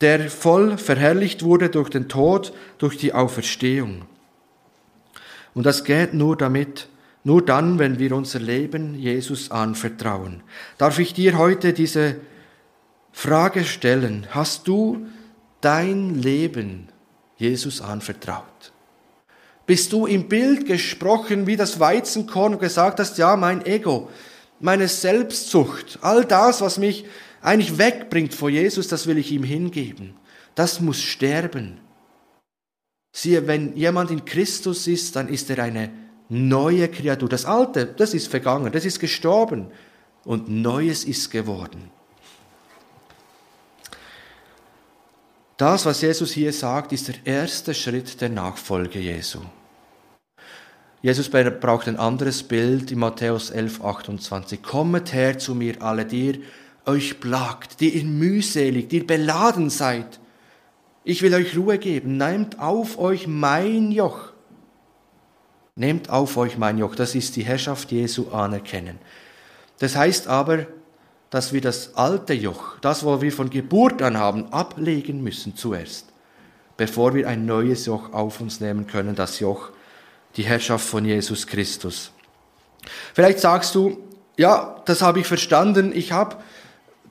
[0.00, 4.06] der voll verherrlicht wurde durch den Tod, durch die Auferstehung.
[5.54, 6.88] Und das geht nur damit,
[7.24, 10.42] nur dann, wenn wir unser Leben Jesus anvertrauen.
[10.78, 12.16] Darf ich dir heute diese
[13.12, 14.26] Frage stellen?
[14.30, 15.06] Hast du
[15.60, 16.88] dein Leben
[17.36, 18.72] Jesus anvertraut?
[19.66, 24.10] Bist du im Bild gesprochen wie das Weizenkorn und gesagt hast, ja, mein Ego,
[24.58, 27.04] meine Selbstsucht, all das, was mich
[27.40, 30.14] eigentlich wegbringt vor Jesus, das will ich ihm hingeben.
[30.54, 31.78] Das muss sterben.
[33.12, 35.90] Siehe, wenn jemand in Christus ist, dann ist er eine
[36.28, 37.28] neue Kreatur.
[37.28, 39.66] Das Alte, das ist vergangen, das ist gestorben
[40.24, 41.90] und Neues ist geworden.
[45.56, 49.40] Das, was Jesus hier sagt, ist der erste Schritt der Nachfolge Jesu.
[51.02, 54.62] Jesus braucht ein anderes Bild in Matthäus 11, 28.
[54.62, 56.38] Kommet her zu mir alle, die ihr
[56.86, 60.19] euch plagt, die ihr mühselig, die ihr beladen seid.
[61.10, 62.18] Ich will euch Ruhe geben.
[62.18, 64.30] Nehmt auf euch mein Joch.
[65.74, 66.94] Nehmt auf euch mein Joch.
[66.94, 68.96] Das ist die Herrschaft Jesu anerkennen.
[69.80, 70.68] Das heißt aber,
[71.30, 76.06] dass wir das alte Joch, das, was wir von Geburt an haben, ablegen müssen zuerst,
[76.76, 79.70] bevor wir ein neues Joch auf uns nehmen können, das Joch
[80.36, 82.12] die Herrschaft von Jesus Christus.
[83.14, 83.98] Vielleicht sagst du,
[84.36, 86.36] ja, das habe ich verstanden, ich habe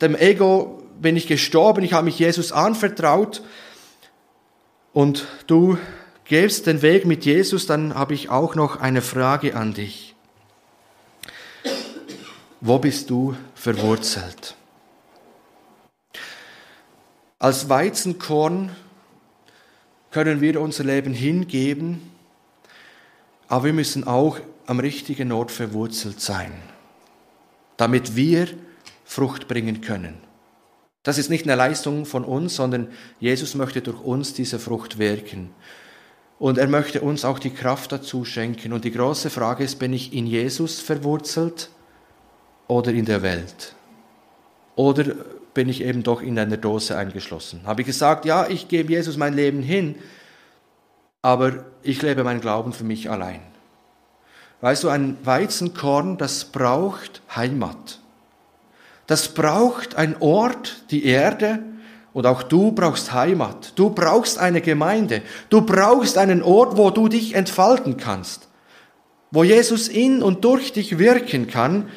[0.02, 3.42] dem Ego bin ich gestorben, ich habe mich Jesus anvertraut
[4.94, 5.78] und du
[6.26, 10.16] gehst den Weg mit Jesus, dann habe ich auch noch eine Frage an dich.
[12.62, 14.56] Wo bist du verwurzelt?
[17.40, 18.76] Als Weizenkorn
[20.12, 22.12] können wir unser Leben hingeben,
[23.48, 26.52] aber wir müssen auch am richtigen Ort verwurzelt sein,
[27.78, 28.48] damit wir
[29.06, 30.29] Frucht bringen können.
[31.04, 35.52] Das ist nicht eine Leistung von uns, sondern Jesus möchte durch uns diese Frucht wirken.
[36.40, 38.74] Und er möchte uns auch die Kraft dazu schenken.
[38.74, 41.70] Und die große Frage ist, bin ich in Jesus verwurzelt
[42.68, 43.76] oder in der Welt?
[44.76, 45.16] Oder
[45.54, 47.62] bin ich eben doch in einer Dose eingeschlossen?
[47.66, 49.96] Habe ich gesagt, ja, ich gebe Jesus mein Leben hin,
[51.22, 53.42] aber ich lebe meinen Glauben für mich allein.
[54.62, 57.99] Weißt du, ein Weizenkorn, das braucht Heimat.
[59.10, 61.64] Das braucht ein Ort, die Erde,
[62.14, 63.74] und auch du brauchst Heimat.
[63.76, 65.24] Du brauchst eine Gemeinde.
[65.50, 68.50] Du brauchst einen Ort, wo du dich entfalten kannst.
[69.32, 71.90] Wo Jesus in und durch dich wirken kann,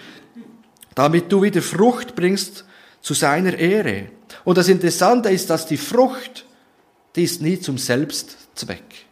[0.95, 2.65] damit du wieder Frucht bringst
[3.03, 4.07] zu seiner Ehre.
[4.45, 6.47] Und das Interessante ist, dass die Frucht,
[7.15, 9.05] die ist nie zum Selbstzweck.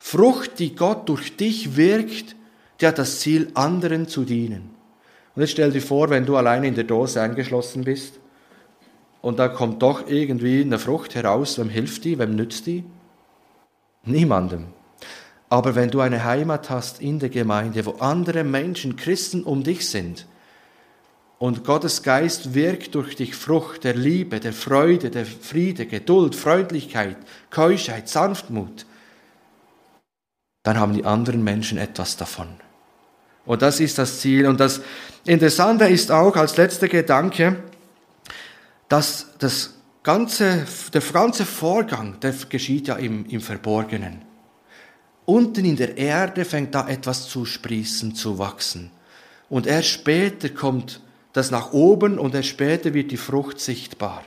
[0.00, 2.34] Frucht, die Gott durch dich wirkt,
[2.80, 4.73] die hat das Ziel, anderen zu dienen.
[5.34, 8.20] Und jetzt stell dir vor, wenn du alleine in der Dose eingeschlossen bist
[9.20, 12.84] und da kommt doch irgendwie eine Frucht heraus, wem hilft die, wem nützt die?
[14.04, 14.66] Niemandem.
[15.48, 19.88] Aber wenn du eine Heimat hast in der Gemeinde, wo andere Menschen, Christen um dich
[19.88, 20.26] sind,
[21.38, 27.16] und Gottes Geist wirkt durch dich Frucht der Liebe, der Freude, der Friede, Geduld, Freundlichkeit,
[27.50, 28.86] Keuschheit, Sanftmut,
[30.62, 32.48] dann haben die anderen Menschen etwas davon.
[33.46, 34.46] Und das ist das Ziel.
[34.46, 34.80] Und das
[35.24, 37.56] Interessante ist auch als letzter Gedanke,
[38.88, 44.22] dass das ganze, der ganze Vorgang, der geschieht ja im, im Verborgenen.
[45.26, 48.90] Unten in der Erde fängt da etwas zu sprießen, zu wachsen.
[49.48, 51.00] Und erst später kommt
[51.32, 54.22] das nach oben und erst später wird die Frucht sichtbar.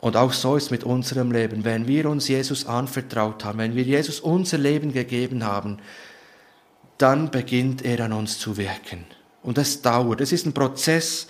[0.00, 1.64] Und auch so ist mit unserem Leben.
[1.64, 5.78] Wenn wir uns Jesus anvertraut haben, wenn wir Jesus unser Leben gegeben haben,
[6.98, 9.04] dann beginnt er an uns zu wirken.
[9.42, 10.20] Und das dauert.
[10.20, 11.26] Es ist ein Prozess.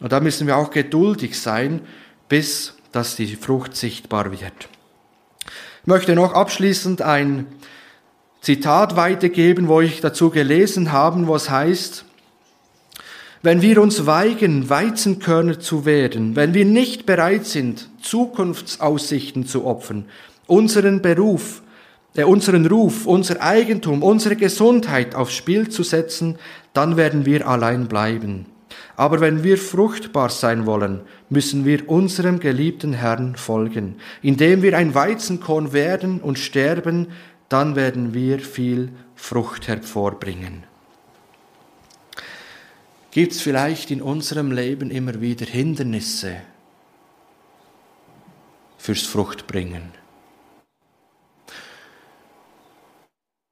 [0.00, 1.80] Und da müssen wir auch geduldig sein,
[2.28, 4.68] bis dass die Frucht sichtbar wird.
[5.82, 7.46] Ich möchte noch abschließend ein
[8.40, 12.04] Zitat weitergeben, wo ich dazu gelesen habe, was heißt,
[13.42, 20.06] wenn wir uns weigern, Weizenkörner zu werden, wenn wir nicht bereit sind, Zukunftsaussichten zu opfern,
[20.46, 21.62] unseren Beruf,
[22.14, 26.38] äh, unseren Ruf, unser Eigentum, unsere Gesundheit aufs Spiel zu setzen,
[26.72, 28.46] dann werden wir allein bleiben.
[28.96, 33.96] Aber wenn wir fruchtbar sein wollen, müssen wir unserem geliebten Herrn folgen.
[34.22, 37.08] Indem wir ein Weizenkorn werden und sterben,
[37.48, 40.64] dann werden wir viel Frucht hervorbringen.
[43.10, 46.36] Gibt es vielleicht in unserem Leben immer wieder Hindernisse
[48.76, 49.97] fürs Fruchtbringen?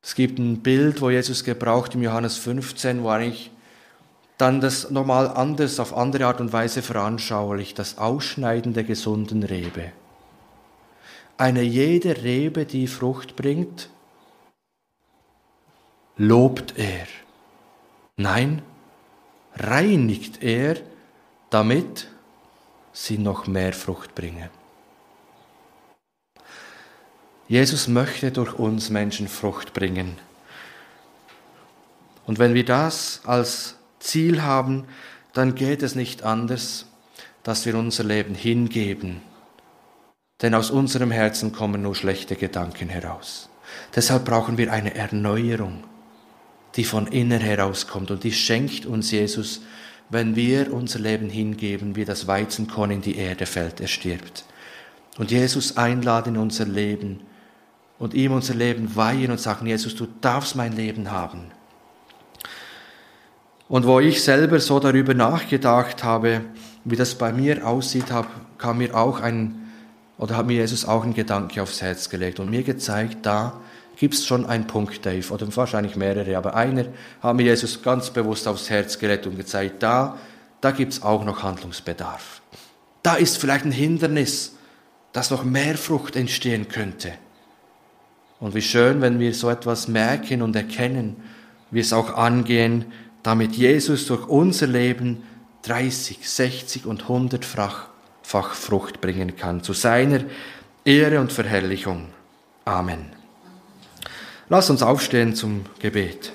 [0.06, 3.50] Es gibt ein Bild, wo Jesus gebraucht im Johannes 15, wo eigentlich
[4.38, 9.90] dann das nochmal anders, auf andere Art und Weise veranschaulicht, das Ausschneiden der gesunden Rebe.
[11.36, 13.90] Eine jede Rebe, die Frucht bringt,
[16.16, 17.08] lobt er.
[18.16, 18.62] Nein,
[19.56, 20.76] reinigt er,
[21.50, 22.06] damit
[22.92, 24.50] sie noch mehr Frucht bringen.
[27.48, 30.16] Jesus möchte durch uns Menschen Frucht bringen.
[32.26, 34.84] Und wenn wir das als Ziel haben,
[35.32, 36.86] dann geht es nicht anders,
[37.42, 39.22] dass wir unser Leben hingeben.
[40.42, 43.48] Denn aus unserem Herzen kommen nur schlechte Gedanken heraus.
[43.94, 45.84] Deshalb brauchen wir eine Erneuerung
[46.76, 48.10] die von innen herauskommt.
[48.10, 49.62] Und die schenkt uns Jesus,
[50.10, 54.44] wenn wir unser Leben hingeben, wie das Weizenkorn in die Erde fällt, er stirbt.
[55.18, 57.20] Und Jesus einladen in unser Leben
[57.98, 61.50] und ihm unser Leben weihen und sagen, Jesus, du darfst mein Leben haben.
[63.68, 66.42] Und wo ich selber so darüber nachgedacht habe,
[66.84, 68.06] wie das bei mir aussieht,
[68.58, 69.70] kam mir auch ein,
[70.18, 73.60] oder hat mir Jesus auch einen Gedanke aufs Herz gelegt und mir gezeigt, da
[73.96, 76.86] gibt es schon einen Punkt, Dave, oder wahrscheinlich mehrere, aber einer
[77.20, 80.16] hat mir Jesus ganz bewusst aufs Herz gelegt und gezeigt, da,
[80.60, 82.42] da gibt es auch noch Handlungsbedarf.
[83.02, 84.54] Da ist vielleicht ein Hindernis,
[85.12, 87.12] dass noch mehr Frucht entstehen könnte.
[88.38, 91.16] Und wie schön, wenn wir so etwas merken und erkennen,
[91.70, 92.86] wir es auch angehen,
[93.22, 95.22] damit Jesus durch unser Leben
[95.62, 100.20] 30, 60 und 100-fach Frucht bringen kann, zu seiner
[100.84, 102.08] Ehre und Verherrlichung.
[102.64, 103.06] Amen.
[104.48, 106.32] Lass uns aufstehen zum Gebet.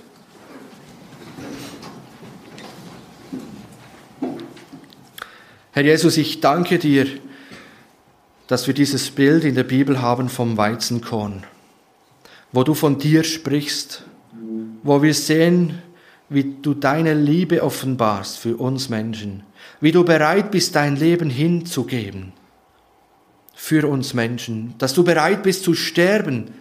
[5.71, 7.07] Herr Jesus, ich danke dir,
[8.47, 11.45] dass wir dieses Bild in der Bibel haben vom Weizenkorn,
[12.51, 14.03] wo du von dir sprichst,
[14.83, 15.81] wo wir sehen,
[16.29, 19.43] wie du deine Liebe offenbarst für uns Menschen,
[19.79, 22.33] wie du bereit bist, dein Leben hinzugeben
[23.53, 26.51] für uns Menschen, dass du bereit bist zu sterben.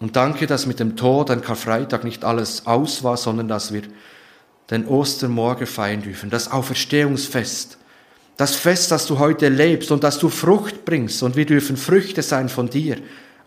[0.00, 3.82] Und danke, dass mit dem Tod an Karfreitag nicht alles aus war, sondern dass wir
[4.70, 7.78] den Ostermorgen feiern dürfen, das Auferstehungsfest,
[8.36, 12.22] das Fest, das du heute lebst und dass du Frucht bringst und wir dürfen Früchte
[12.22, 12.98] sein von dir.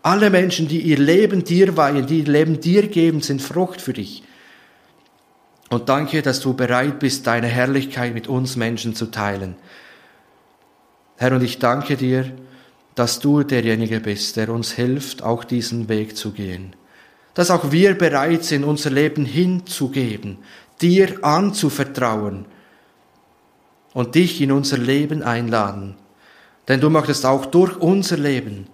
[0.02, 3.92] Alle Menschen, die ihr Leben dir weihen, die ihr Leben dir geben, sind Frucht für
[3.92, 4.24] dich.
[5.70, 9.54] Und danke, dass du bereit bist, deine Herrlichkeit mit uns Menschen zu teilen.
[11.16, 12.32] Herr, und ich danke dir,
[12.94, 16.74] dass du derjenige bist, der uns hilft, auch diesen Weg zu gehen.
[17.34, 20.38] Dass auch wir bereit sind, unser Leben hinzugeben,
[20.82, 22.44] dir anzuvertrauen
[23.94, 25.94] und dich in unser Leben einladen.
[26.68, 28.66] Denn du möchtest auch durch unser Leben,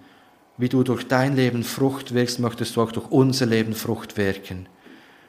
[0.59, 4.67] wie du durch dein Leben Frucht wirkst, möchtest du auch durch unser Leben Frucht wirken.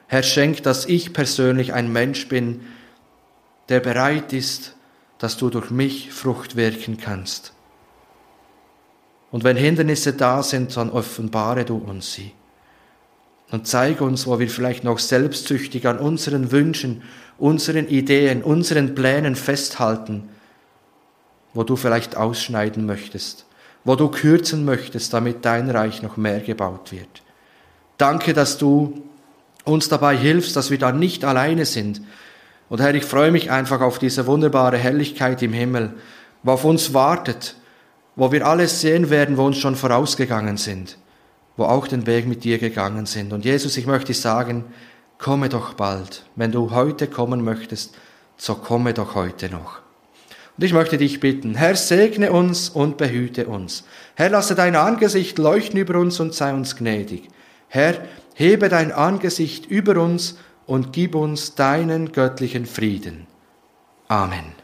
[0.07, 2.61] Herr, schenk, dass ich persönlich ein Mensch bin,
[3.69, 4.75] der bereit ist,
[5.19, 7.53] dass du durch mich Frucht wirken kannst.
[9.31, 12.33] Und wenn Hindernisse da sind, dann offenbare du uns sie.
[13.51, 17.03] Und zeige uns, wo wir vielleicht noch selbstsüchtig an unseren Wünschen,
[17.37, 20.27] unseren Ideen, unseren Plänen festhalten,
[21.53, 23.45] wo du vielleicht ausschneiden möchtest,
[23.83, 27.23] wo du kürzen möchtest, damit dein Reich noch mehr gebaut wird.
[27.97, 29.03] Danke, dass du
[29.63, 32.01] uns dabei hilfst, dass wir da nicht alleine sind.
[32.69, 35.93] Und Herr, ich freue mich einfach auf diese wunderbare Herrlichkeit im Himmel,
[36.43, 37.55] wo auf uns wartet,
[38.15, 40.97] wo wir alles sehen werden, wo uns schon vorausgegangen sind,
[41.57, 43.33] wo auch den Weg mit dir gegangen sind.
[43.33, 44.65] Und Jesus, ich möchte sagen,
[45.17, 46.25] komme doch bald.
[46.35, 47.95] Wenn du heute kommen möchtest,
[48.37, 49.81] so komme doch heute noch.
[50.57, 53.83] Und ich möchte dich bitten, Herr, segne uns und behüte uns.
[54.15, 57.29] Herr, lasse dein Angesicht leuchten über uns und sei uns gnädig.
[57.67, 57.95] Herr,
[58.35, 63.27] hebe dein Angesicht über uns und gib uns deinen göttlichen Frieden.
[64.07, 64.60] Amen.